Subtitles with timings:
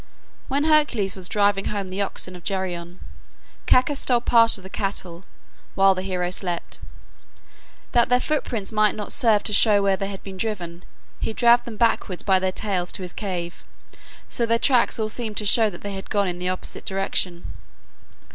[0.47, 2.99] When Hercules was driving home the oxen of Geryon,
[3.67, 5.25] Cacus stole part of the cattle,
[5.75, 6.79] while the hero slept.
[7.91, 10.85] That their footprints might not serve to show where they had been driven,
[11.19, 13.63] he dragged them backward by their tails to his cave;
[14.27, 17.43] so their tracks all seemed to show that they had gone in the opposite direction.